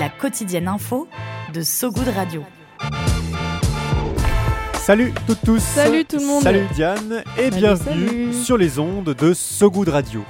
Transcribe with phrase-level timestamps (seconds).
[0.00, 1.06] La quotidienne info
[1.52, 2.42] de So Good Radio.
[4.76, 8.32] Salut toutes tous Salut tout le monde Salut Diane et Salut, bienvenue salut.
[8.32, 10.24] sur les ondes de So Good Radio.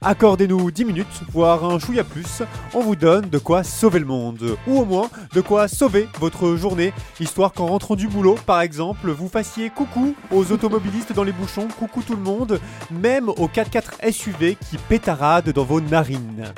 [0.00, 4.56] Accordez-nous 10 minutes, voire un chouïa plus, on vous donne de quoi sauver le monde,
[4.68, 9.10] ou au moins de quoi sauver votre journée, histoire qu'en rentrant du boulot, par exemple,
[9.10, 12.60] vous fassiez coucou aux automobilistes dans les bouchons, coucou tout le monde,
[12.92, 16.52] même aux 4x4 SUV qui pétaradent dans vos narines.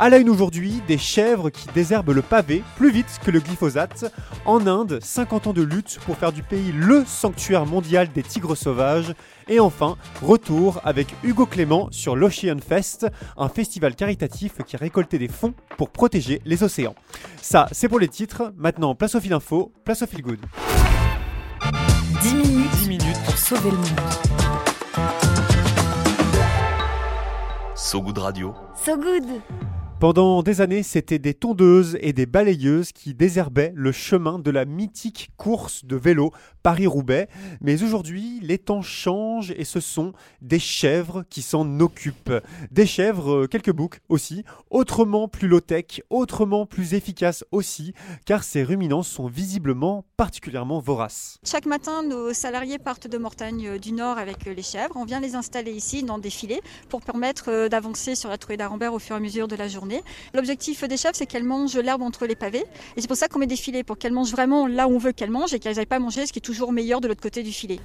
[0.00, 4.12] À la une aujourd'hui, des chèvres qui désherbent le pavé plus vite que le glyphosate.
[4.44, 8.56] En Inde, 50 ans de lutte pour faire du pays le sanctuaire mondial des tigres
[8.56, 9.12] sauvages.
[9.48, 15.18] Et enfin, retour avec Hugo Clément sur l'Ocean Fest, un festival caritatif qui a récolté
[15.18, 16.94] des fonds pour protéger les océans.
[17.42, 18.52] Ça, c'est pour les titres.
[18.56, 20.38] Maintenant, place au fil info, place au fil good.
[22.22, 23.18] 10 minutes, 10 minutes.
[23.24, 23.88] pour sauver le monde.
[27.74, 28.54] So Good Radio.
[28.84, 29.42] So Good
[30.00, 34.64] Pendant des années, c'était des tondeuses et des balayeuses qui désherbaient le chemin de la
[34.64, 36.30] mythique course de vélo
[36.68, 37.28] Paris-Roubaix.
[37.62, 42.34] Mais aujourd'hui, les temps changent et ce sont des chèvres qui s'en occupent.
[42.70, 47.94] Des chèvres, euh, quelques boucs aussi, autrement plus low-tech, autrement plus efficaces aussi,
[48.26, 51.38] car ces ruminants sont visiblement particulièrement voraces.
[51.42, 54.94] Chaque matin, nos salariés partent de Mortagne euh, du Nord avec euh, les chèvres.
[54.96, 56.60] On vient les installer ici dans des filets
[56.90, 60.02] pour permettre d'avancer sur la trouée d'Arambert au fur et à mesure de la journée.
[60.34, 62.66] L'objectif des chèvres, c'est qu'elles mangent l'herbe entre les pavés.
[62.98, 64.98] Et c'est pour ça qu'on met des filets, pour qu'elles mangent vraiment là où on
[64.98, 67.22] veut qu'elles mangent et qu'elles n'aillent pas manger ce qui est toujours meilleur de l'autre
[67.22, 67.78] côté du filet.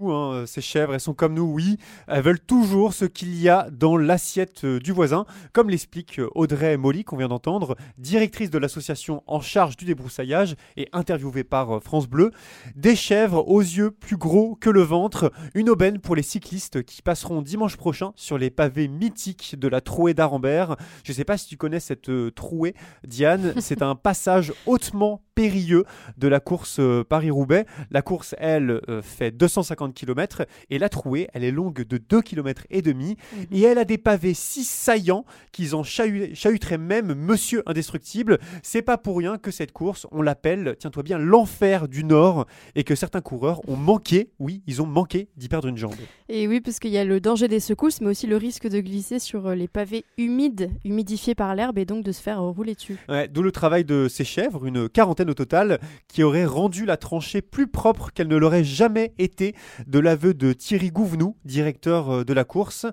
[0.00, 3.50] Nous, hein, ces chèvres, elles sont comme nous, oui, elles veulent toujours ce qu'il y
[3.50, 8.48] a dans l'assiette euh, du voisin, comme l'explique euh, Audrey Molly, qu'on vient d'entendre, directrice
[8.48, 12.30] de l'association en charge du débroussaillage et interviewée par euh, France Bleu.
[12.76, 17.02] Des chèvres aux yeux plus gros que le ventre, une aubaine pour les cyclistes qui
[17.02, 20.76] passeront dimanche prochain sur les pavés mythiques de la trouée d'Arambert.
[21.04, 22.74] Je ne sais pas si tu connais cette trouée,
[23.06, 25.84] Diane, c'est un passage hautement périlleux
[26.16, 27.66] de la course Paris-Roubaix.
[27.90, 32.64] La course, elle, fait 250 km et la trouée, elle est longue de 2 km
[32.70, 33.16] et demi
[33.52, 38.38] et elle a des pavés si saillants qu'ils en chahu- chahuteraient même Monsieur Indestructible.
[38.62, 42.84] C'est pas pour rien que cette course, on l'appelle, tiens-toi bien, l'enfer du Nord et
[42.84, 45.94] que certains coureurs ont manqué, oui, ils ont manqué d'y perdre une jambe.
[46.28, 48.80] Et oui, parce qu'il y a le danger des secousses, mais aussi le risque de
[48.80, 52.50] glisser sur euh, les pavés humides, humidifiés par l'herbe, et donc de se faire euh,
[52.50, 52.96] rouler dessus.
[53.08, 56.96] Ouais, D'où le travail de ces chèvres, une quarantaine au total, qui auraient rendu la
[56.96, 59.54] tranchée plus propre qu'elle ne l'aurait jamais été,
[59.86, 62.86] de l'aveu de Thierry Gouvenou, directeur euh, de la course.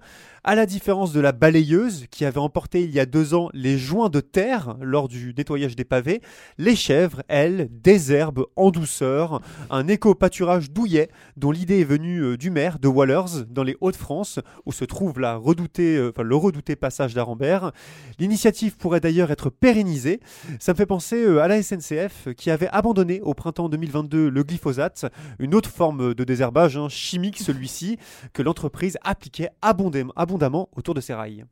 [0.44, 3.78] À la différence de la balayeuse, qui avait emporté il y a deux ans les
[3.78, 6.22] joints de terre lors du nettoyage des pavés,
[6.58, 12.50] les chèvres, elles, désherbent en douceur un éco-pâturage douillet, dont l'idée est venue euh, du
[12.50, 16.78] maire de Wallers, dans les Hauts-de-France, où se trouve la redoutée, euh, enfin, le redouté
[16.78, 17.74] passage d'Arambert.
[18.18, 20.22] L'initiative pourrait d'ailleurs être pérennisée.
[20.60, 25.08] Ça me fait penser à la SNCF qui avait abandonné au printemps 2022 le glyphosate,
[25.40, 27.98] une autre forme de désherbage chimique celui-ci,
[28.34, 31.46] que l'entreprise appliquait abondamment, abondamment autour de ses rails.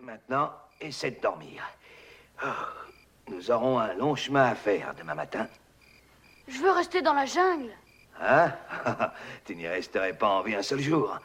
[0.00, 1.62] Maintenant, essaie de dormir.
[2.42, 2.48] Oh,
[3.30, 5.46] nous aurons un long chemin à faire demain matin.
[6.48, 7.70] Je veux rester dans la jungle.
[8.20, 8.52] Hein?
[9.44, 11.18] Tu n'y resterais pas en vie un seul jour.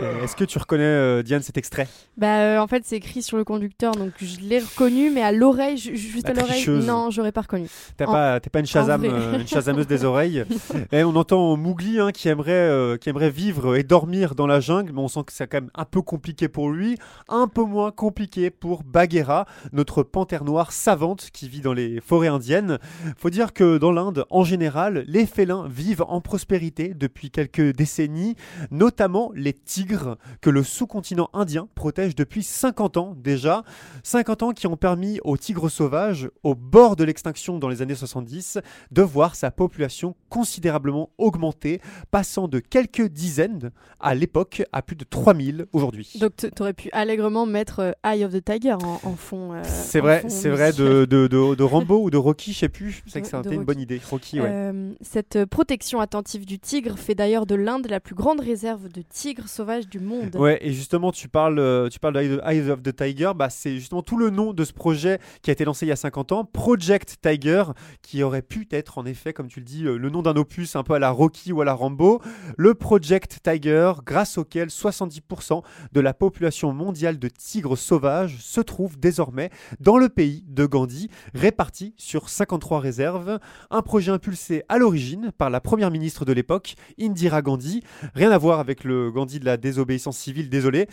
[0.00, 1.86] Euh, Est-ce que tu reconnais, euh, Diane, cet extrait?
[2.16, 5.32] Bah, euh, en fait, c'est écrit sur le conducteur, donc je l'ai reconnu, mais à
[5.32, 6.86] l'oreille, ju- juste La à l'oreille, tricheuse.
[6.86, 7.66] non, j'aurais pas reconnu.
[7.96, 9.10] T'es En- pas, t'es pas une Shazam, vrai.
[9.12, 10.44] euh, une Shazameuse des oreilles.
[10.92, 14.60] Et on entend Mowgli hein, qui, aimerait, euh, qui aimerait vivre et dormir dans la
[14.60, 16.96] jungle, mais on sent que c'est quand même un peu compliqué pour lui.
[17.28, 22.28] Un peu moins compliqué pour Bagheera, notre panthère noire savante qui vit dans les forêts
[22.28, 22.78] indiennes.
[23.18, 28.36] Faut dire que dans l'Inde, en général, les félins vivent en prospérité depuis quelques décennies,
[28.70, 33.64] notamment notamment les tigres que le sous-continent indien protège depuis 50 ans déjà.
[34.02, 37.94] 50 ans qui ont permis aux tigres sauvages, au bord de l'extinction dans les années
[37.94, 38.58] 70,
[38.90, 41.80] de voir sa population considérablement augmenter,
[42.10, 46.12] passant de quelques dizaines à l'époque à plus de 3000 aujourd'hui.
[46.20, 49.54] Donc tu aurais pu allègrement mettre euh, Eye of the Tiger en, en fond.
[49.54, 52.68] euh, C'est vrai, c'est vrai de, de, de, de Rambo ou de Rocky, je sais
[52.68, 53.02] plus.
[53.06, 54.02] C'est que c'était une bonne idée.
[54.10, 54.48] Rocky, ouais.
[54.50, 59.02] Euh, cette protection attentive du tigre fait d'ailleurs de l'Inde la plus grande réserve de
[59.02, 60.36] tigres sauvages du monde.
[60.36, 63.74] Ouais, et justement, tu parles, euh, tu parles de Eyes of the Tiger, bah, c'est
[63.74, 66.32] justement tout le nom de ce projet qui a été lancé il y a 50
[66.32, 67.64] ans, Project Tiger,
[68.02, 70.76] qui aurait pu être en effet, comme tu le dis, euh, le nom d'un opus
[70.76, 72.20] un peu à la Rocky ou à la Rambo.
[72.56, 75.62] Le Project Tiger, grâce auquel 70%
[75.92, 79.50] de la population mondiale de tigres sauvages se trouve désormais
[79.80, 83.38] dans le pays de Gandhi, réparti sur 53 réserves.
[83.70, 87.82] Un projet impulsé à l'origine par la première ministre de l'époque, Indira Gandhi.
[88.14, 90.86] Rien à voir avec le Gandhi de la désobéissance civile, désolé.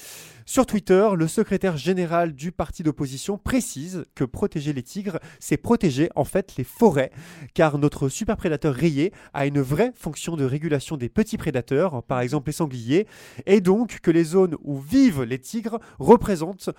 [0.46, 6.10] Sur Twitter, le secrétaire général du parti d'opposition précise que protéger les tigres, c'est protéger
[6.16, 7.12] en fait les forêts,
[7.54, 12.20] car notre super prédateur rayé a une vraie fonction de régulation des petits prédateurs, par
[12.20, 13.08] exemple les sangliers,
[13.46, 16.72] et donc que les zones où vivent les tigres représentent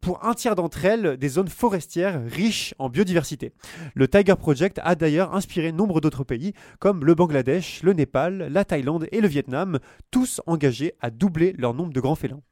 [0.00, 3.52] pour un tiers d'entre elles des zones forestières riches en biodiversité.
[3.94, 8.64] Le Tiger Project a d'ailleurs inspiré nombre d'autres pays comme le Bangladesh, le Népal, la
[8.64, 9.78] Thaïlande et le Vietnam,
[10.10, 12.42] tous engagés à doubler leur nombre de grands félins.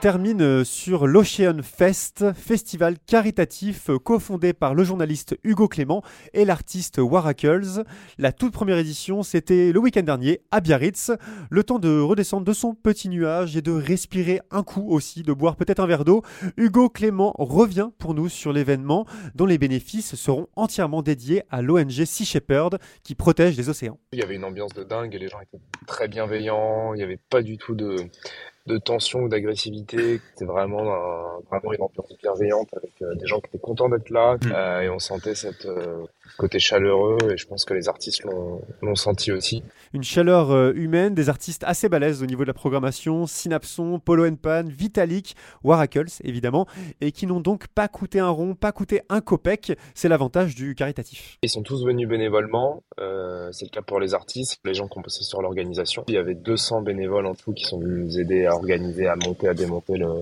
[0.00, 6.02] Termine euh, sur l'Ocean Fest, festival caritatif euh, cofondé par le journaliste Hugo Clément
[6.34, 7.82] et l'artiste Waracles.
[8.16, 11.10] La toute première édition, c'était le week-end dernier à Biarritz.
[11.50, 15.32] Le temps de redescendre de son petit nuage et de respirer un coup aussi, de
[15.32, 16.22] boire peut-être un verre d'eau.
[16.56, 19.04] Hugo Clément revient pour nous sur l'événement
[19.34, 23.98] dont les bénéfices seront entièrement dédiés à l'ONG Sea Shepherd qui protège les océans.
[24.12, 26.94] Il y avait une ambiance de dingue et les gens étaient très bienveillants.
[26.94, 27.96] Il n'y avait pas du tout de,
[28.68, 30.20] de tension ou d'agressivité.
[30.30, 34.10] C'était vraiment, un- vraiment une ambiance bienveillante avec euh, des gens qui étaient contents d'être
[34.10, 34.36] là.
[34.52, 36.04] Euh, et on sentait cette euh,
[36.36, 39.62] côté chaleureux et je pense que les artistes l'ont senti aussi.
[39.94, 44.30] Une chaleur euh, humaine, des artistes assez balèzes au niveau de la programmation, Synapson, Polo
[44.36, 46.66] Pan, Vitalik, Waracles évidemment,
[47.00, 49.72] et qui n'ont donc pas coûté un rond, pas coûté un copec.
[49.94, 51.38] C'est l'avantage du caritatif.
[51.42, 52.82] Ils sont tous venus bénévolement.
[53.00, 56.04] Euh, c'est le cas pour les artistes, les gens qui ont bossé sur l'organisation.
[56.08, 59.16] Il y avait 200 bénévoles en tout qui sont venus nous aider à organiser, à
[59.16, 60.20] monter, à démonter le,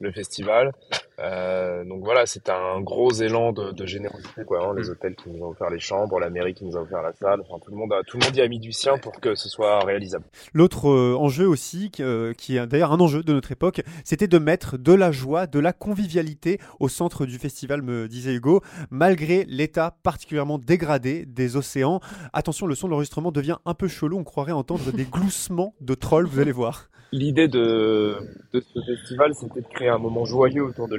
[0.00, 0.72] le festival.
[1.18, 4.66] Euh, donc voilà, c'était un gros élan de, de générosité, quoi.
[4.66, 4.74] hein.
[4.76, 7.12] Les hôtels qui nous ont offert les chambres, la mairie qui nous a offert la
[7.14, 7.40] salle.
[7.48, 9.34] Enfin, tout le monde a, tout le monde y a mis du sien pour que
[9.34, 10.24] ce soit réalisable.
[10.52, 14.28] L'autre euh, enjeu aussi, qui, euh, qui est d'ailleurs un enjeu de notre époque, c'était
[14.28, 18.60] de mettre de la joie, de la convivialité au centre du festival, me disait Hugo,
[18.90, 22.00] malgré l'état particulièrement dégradé des océans.
[22.32, 25.94] Attention, le son de l'enregistrement devient un peu chelou, on croirait entendre des gloussements de
[25.94, 26.88] trolls, vous allez voir.
[27.12, 28.16] L'idée de,
[28.52, 30.96] de ce festival, c'était de créer un moment joyeux autour de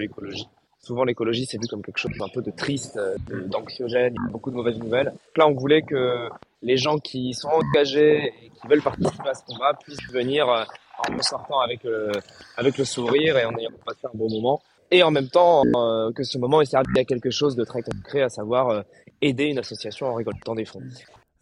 [0.80, 3.16] Souvent, l'écologie, c'est vu comme quelque chose d'un peu de triste, euh,
[3.48, 5.12] d'anxiogène, beaucoup de mauvaises nouvelles.
[5.36, 6.30] Là, on voulait que
[6.62, 10.64] les gens qui sont engagés et qui veulent participer à ce combat puissent venir euh,
[10.98, 12.12] en sortant avec le,
[12.56, 14.62] avec le sourire et en ayant passé un bon moment.
[14.90, 17.82] Et en même temps, euh, que ce moment il serve à quelque chose de très
[17.82, 18.82] concret, à savoir euh,
[19.22, 20.82] aider une association en récoltant des fonds.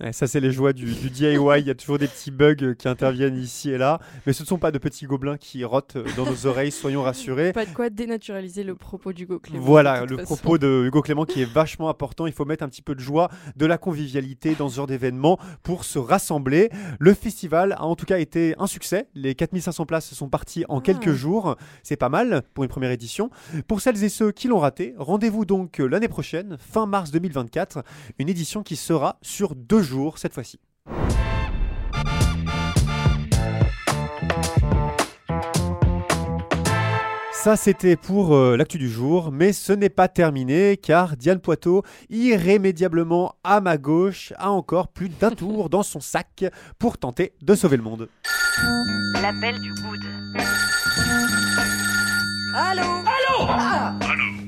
[0.02, 1.38] Ouais, ça, c'est les joies du, du DIY.
[1.60, 4.00] Il y a toujours des petits bugs euh, qui interviennent ici et là.
[4.26, 7.02] Mais ce ne sont pas de petits gobelins qui rotent euh, dans nos oreilles, soyons
[7.02, 7.54] rassurés.
[7.54, 9.64] Pas de quoi dénaturaliser le propos d'Hugo Clément.
[9.64, 10.36] Voilà, le façon.
[10.36, 12.28] propos de Hugo Clément qui est vachement important.
[12.28, 15.40] Il faut mettre un petit peu de joie, de la convivialité dans ce genre d'événement
[15.64, 16.70] pour se rassembler.
[17.00, 19.08] Le festival a en tout cas été un succès.
[19.16, 21.56] Les 4500 places sont parties en quelques jours.
[21.84, 23.30] C'est pas mal pour une première édition.
[23.66, 27.82] Pour celles et ceux qui l'ont raté, rendez-vous donc euh, l'année prochaine, fin mars 2024,
[28.20, 30.60] une édition qui sera sur deux jours cette fois-ci.
[37.46, 41.84] Ça, c'était pour euh, l'actu du jour, mais ce n'est pas terminé car Diane Poitot,
[42.10, 46.44] irrémédiablement à ma gauche, a encore plus d'un tour dans son sac
[46.80, 48.10] pour tenter de sauver le monde.
[49.22, 50.00] L'appel du good.
[52.56, 52.82] Allô?
[52.82, 53.52] Allô?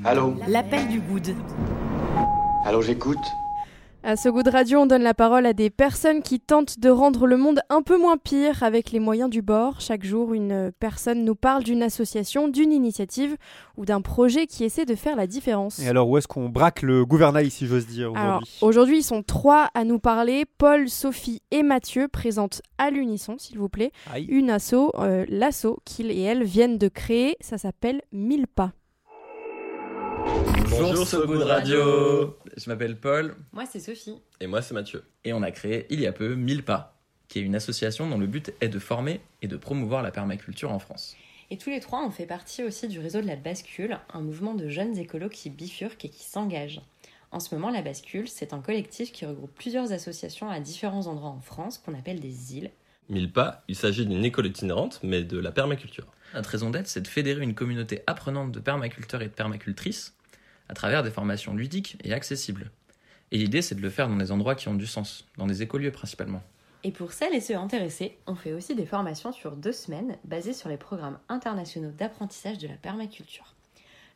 [0.03, 0.35] Allô?
[0.47, 1.35] L'appel du good.
[2.65, 3.19] Allô, j'écoute
[4.03, 6.89] À ce goût de radio, on donne la parole à des personnes qui tentent de
[6.89, 9.81] rendre le monde un peu moins pire avec les moyens du bord.
[9.81, 13.35] Chaque jour, une personne nous parle d'une association, d'une initiative
[13.75, 15.79] ou d'un projet qui essaie de faire la différence.
[15.79, 18.57] Et alors, où est-ce qu'on braque le gouvernail, si j'ose dire, Alors, aujourd'hui?
[18.61, 20.45] aujourd'hui, ils sont trois à nous parler.
[20.57, 24.25] Paul, Sophie et Mathieu présentent à l'unisson, s'il vous plaît, Aïe.
[24.29, 27.35] une asso, euh, l'asso qu'ils et elles viennent de créer.
[27.41, 28.71] Ça s'appelle Mille pas.
[30.69, 33.35] Bonjour So Good Radio Je m'appelle Paul.
[33.51, 34.21] Moi, c'est Sophie.
[34.39, 35.03] Et moi, c'est Mathieu.
[35.23, 38.17] Et on a créé, il y a peu, 1000 pas, qui est une association dont
[38.17, 41.15] le but est de former et de promouvoir la permaculture en France.
[41.49, 44.53] Et tous les trois, on fait partie aussi du réseau de la Bascule, un mouvement
[44.53, 46.81] de jeunes écolos qui bifurquent et qui s'engagent.
[47.31, 51.29] En ce moment, la Bascule, c'est un collectif qui regroupe plusieurs associations à différents endroits
[51.29, 52.71] en France qu'on appelle des îles.
[53.09, 56.07] 1000 pas, il s'agit d'une école itinérante, mais de la permaculture.
[56.33, 60.16] Notre raison d'être, c'est de fédérer une communauté apprenante de permaculteurs et de permacultrices
[60.69, 62.71] à travers des formations ludiques et accessibles.
[63.31, 65.61] Et l'idée, c'est de le faire dans des endroits qui ont du sens, dans des
[65.61, 66.41] écolieux principalement.
[66.83, 70.53] Et pour celles et ceux intéressés, on fait aussi des formations sur deux semaines basées
[70.53, 73.55] sur les programmes internationaux d'apprentissage de la permaculture.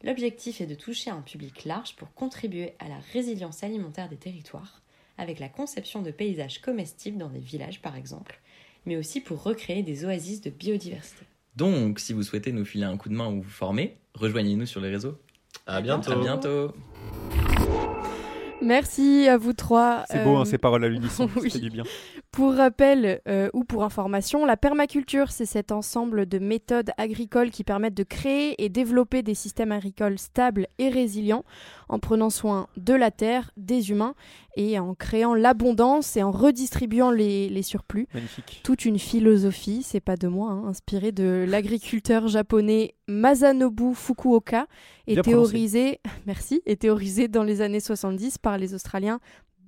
[0.03, 4.81] L'objectif est de toucher un public large pour contribuer à la résilience alimentaire des territoires,
[5.17, 8.39] avec la conception de paysages comestibles dans des villages par exemple,
[8.85, 11.25] mais aussi pour recréer des oasis de biodiversité.
[11.55, 14.81] Donc, si vous souhaitez nous filer un coup de main ou vous former, rejoignez-nous sur
[14.81, 15.19] les réseaux.
[15.67, 16.11] À bientôt.
[16.11, 16.73] À bientôt.
[18.61, 20.03] Merci à vous trois.
[20.09, 21.49] C'est beau, hein, Euh, ces paroles à l'unisson, oui.
[21.49, 21.83] ça fait du bien.
[22.31, 27.65] Pour rappel euh, ou pour information, la permaculture, c'est cet ensemble de méthodes agricoles qui
[27.65, 31.43] permettent de créer et développer des systèmes agricoles stables et résilients
[31.89, 34.15] en prenant soin de la terre, des humains
[34.55, 38.07] et en créant l'abondance et en redistribuant les, les surplus.
[38.13, 38.61] Magnifique.
[38.63, 44.67] Toute une philosophie, c'est pas de moi, hein, inspirée de l'agriculteur japonais Masanobu Fukuoka
[45.05, 45.51] et Bien prononcé.
[45.51, 49.19] théorisée, merci, et théorisée dans les années 70 par les Australiens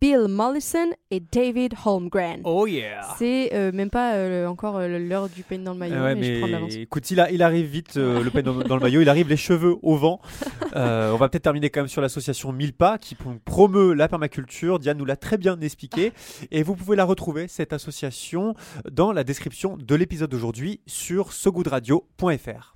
[0.04, 2.42] Bill Mollison et David Holmgren.
[2.44, 5.96] Oh yeah C'est euh, même pas euh, encore euh, l'heure du pain dans le maillot,
[5.98, 6.74] Ah ouais, mais, je prends l'avance.
[6.76, 9.30] mais écoute, il, a- il arrive vite, le pain dans, dans le maillot, il arrive
[9.30, 10.20] les cheveux au vent.
[10.76, 14.78] On va peut-être terminer quand même sur l'association Mille Pas qui prom- promeut la permaculture.
[14.78, 16.12] Diane nous l'a très bien expliqué.
[16.52, 18.56] Et vous pouvez la retrouver, cette association,
[18.92, 22.76] dans la description de l'épisode d'aujourd'hui sur sogoodradio.fr.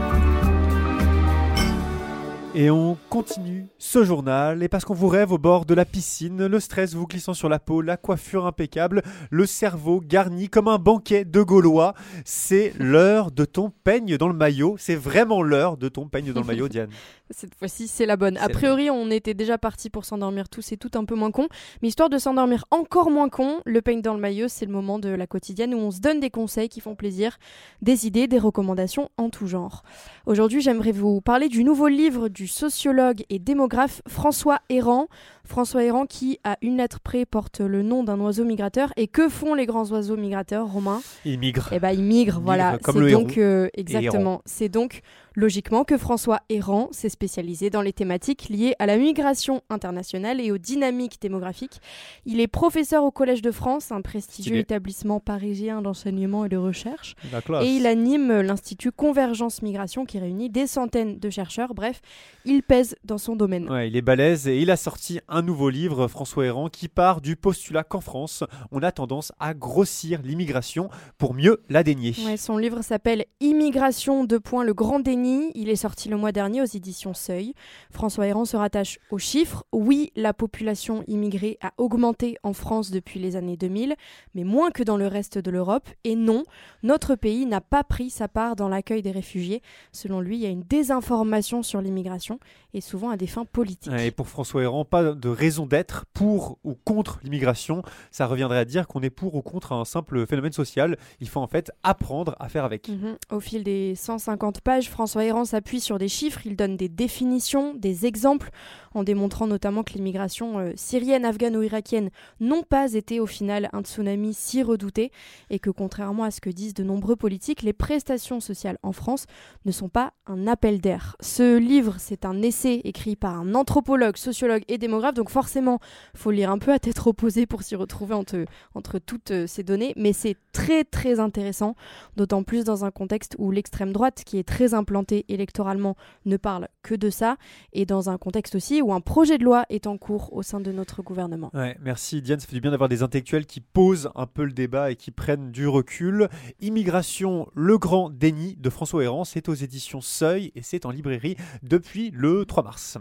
[2.53, 6.47] Et on continue ce journal, et parce qu'on vous rêve au bord de la piscine,
[6.47, 10.77] le stress vous glissant sur la peau, la coiffure impeccable, le cerveau garni comme un
[10.77, 11.93] banquet de Gaulois,
[12.25, 14.75] c'est l'heure de ton peigne dans le maillot.
[14.77, 16.89] C'est vraiment l'heure de ton peigne dans le maillot, Diane.
[17.29, 18.37] Cette fois-ci, c'est la bonne.
[18.37, 21.47] A priori, on était déjà parti pour s'endormir tous et tout un peu moins con.
[21.81, 24.99] Mais histoire de s'endormir encore moins con, le pain dans le maillot, c'est le moment
[24.99, 27.37] de la quotidienne où on se donne des conseils qui font plaisir,
[27.81, 29.83] des idées, des recommandations en tout genre.
[30.25, 35.07] Aujourd'hui, j'aimerais vous parler du nouveau livre du sociologue et démographe François Héran.
[35.45, 38.91] François Héran qui, à une lettre près, porte le nom d'un oiseau migrateur.
[38.97, 41.01] Et que font les grands oiseaux migrateurs, Romain?
[41.25, 41.69] Il migre.
[41.71, 42.77] eh ben, il migre, voilà.
[42.81, 44.41] comme C'est le donc euh, exactement.
[44.45, 45.01] C'est donc
[45.35, 50.51] logiquement que François Héran s'est spécialisé dans les thématiques liées à la migration internationale et
[50.51, 51.79] aux dynamiques démographiques.
[52.25, 57.15] Il est professeur au Collège de France, un prestigieux établissement parisien d'enseignement et de recherche.
[57.61, 61.73] Et il anime l'Institut Convergence Migration qui réunit des centaines de chercheurs.
[61.73, 62.01] Bref,
[62.45, 63.69] il pèse dans son domaine.
[63.69, 67.21] Ouais, il est balèze et il a sorti un nouveau livre, François Héran, qui part
[67.21, 72.13] du postulat qu'en France, on a tendance à grossir l'immigration pour mieux la dénier.
[72.25, 75.51] Ouais, son livre s'appelle Immigration, deux points, le grand déni.
[75.55, 77.53] Il est sorti le mois dernier aux éditions Seuil.
[77.91, 79.63] François Héran se rattache aux chiffres.
[79.71, 83.95] Oui, la population immigrée a augmenté en France depuis les années 2000,
[84.35, 85.87] mais moins que dans le reste de l'Europe.
[86.03, 86.43] Et non,
[86.83, 89.61] notre pays n'a pas pris sa part dans l'accueil des réfugiés.
[89.93, 92.39] Selon lui, il y a une désinformation sur l'immigration
[92.73, 93.93] et souvent à des fins politiques.
[93.93, 97.83] Et pour François Héran, pas de raison d'être pour ou contre l'immigration.
[98.09, 100.97] Ça reviendrait à dire qu'on est pour ou contre un simple phénomène social.
[101.21, 102.89] Il faut en fait apprendre à faire avec.
[102.89, 103.17] Mhm.
[103.29, 107.73] Au fil des 150 pages, François Héran s'appuie sur des chiffres, il donne des définitions,
[107.75, 108.49] des exemples,
[108.93, 113.69] en démontrant notamment que l'immigration euh, syrienne, afghane ou irakienne n'ont pas été au final
[113.73, 115.11] un tsunami si redouté
[115.49, 119.25] et que contrairement à ce que disent de nombreux politiques, les prestations sociales en France
[119.65, 121.15] ne sont pas un appel d'air.
[121.19, 125.79] Ce livre, c'est un essai écrit par un anthropologue, sociologue et démographe, donc forcément,
[126.15, 128.45] faut lire un peu à tête reposée pour s'y retrouver entre,
[128.75, 131.75] entre toutes euh, ces données, mais c'est très très intéressant,
[132.17, 135.95] d'autant plus dans un contexte où l'extrême droite, qui est très implantée électoralement,
[136.25, 137.37] ne parle que de ça,
[137.73, 140.59] et dans un contexte aussi où un projet de loi est en cours au sein
[140.59, 141.51] de notre gouvernement.
[141.53, 144.51] Ouais, merci Diane, ça fait du bien d'avoir des intellectuels qui posent un peu le
[144.51, 146.29] débat et qui prennent du recul.
[146.59, 151.35] Immigration, le grand déni de François Héran, c'est aux éditions Seuil et c'est en librairie
[151.63, 152.97] depuis le 3 mars.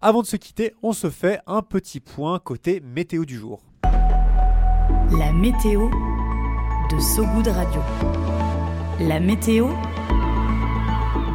[0.00, 3.62] Avant de se quitter, on se fait un petit point côté météo du jour.
[3.82, 5.88] La météo
[6.90, 7.80] de Sogoud Radio.
[9.00, 9.68] La météo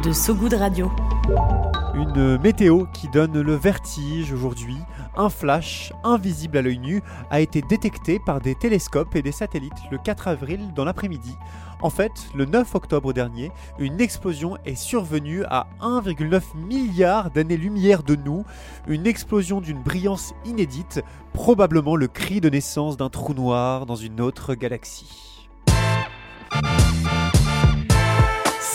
[0.04, 0.90] de Sogoud Radio.
[1.96, 4.76] Une météo qui donne le vertige aujourd'hui.
[5.16, 9.72] Un flash invisible à l'œil nu a été détecté par des télescopes et des satellites
[9.90, 11.34] le 4 avril dans l'après-midi.
[11.80, 18.14] En fait, le 9 octobre dernier, une explosion est survenue à 1,9 milliard d'années-lumière de
[18.14, 18.44] nous,
[18.88, 24.20] une explosion d'une brillance inédite, probablement le cri de naissance d'un trou noir dans une
[24.20, 25.48] autre galaxie.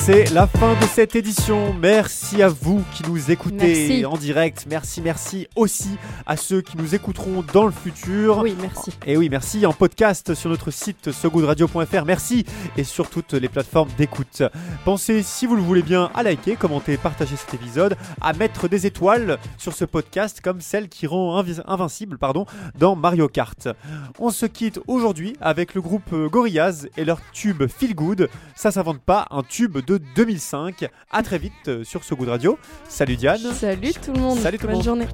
[0.04, 1.74] C'est la fin de cette édition.
[1.74, 4.06] Merci à vous qui nous écoutez Merci.
[4.06, 4.66] en direct.
[4.68, 5.90] Merci, merci aussi
[6.26, 8.40] à ceux qui nous écouteront dans le futur.
[8.40, 8.92] Oui, merci.
[9.06, 12.06] Et oui, merci en podcast sur notre site sogoodradio.fr.
[12.06, 12.46] Merci
[12.78, 14.42] et sur toutes les plateformes d'écoute.
[14.86, 18.88] Pensez, si vous le voulez bien, à liker, commenter, partager cet épisode, à mettre des
[18.88, 23.70] étoiles sur ce podcast comme celle qui rend invi- invincible pardon, dans Mario Kart.
[24.20, 28.30] On se quitte aujourd'hui avec le groupe Gorillaz et leur tube Feel Good.
[28.56, 30.90] Ça s'invente pas, un tube de 2005.
[31.12, 32.58] À très vite euh, sur So Good Radio.
[32.88, 33.40] Salut Diane.
[33.54, 34.40] Salut tout le monde.
[34.40, 35.08] Salut tout le Bonne journée.